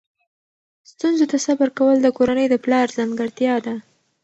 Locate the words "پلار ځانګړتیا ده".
2.63-3.75